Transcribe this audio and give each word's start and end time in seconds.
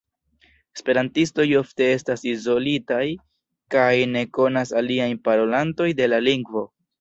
Esperantistoj 0.77 1.43
ofte 1.59 1.89
estas 1.97 2.23
izolitaj 2.31 3.03
kaj 3.77 3.93
ne 4.15 4.25
konas 4.39 4.73
aliajn 4.83 5.15
parolantojn 5.29 5.95
de 6.03 6.11
la 6.11 6.23
lingvo. 6.31 6.67